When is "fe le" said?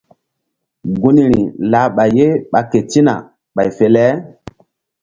3.77-4.03